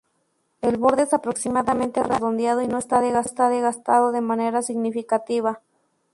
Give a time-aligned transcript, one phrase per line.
[0.61, 5.61] El borde es aproximadamente redondeado y no está desgastado de manera significativa.